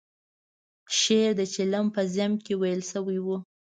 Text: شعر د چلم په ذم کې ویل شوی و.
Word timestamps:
شعر 0.99 1.31
د 1.39 1.41
چلم 1.53 1.85
په 1.95 2.01
ذم 2.15 2.33
کې 2.45 2.53
ویل 2.61 2.81
شوی 2.91 3.19
و. 3.21 3.27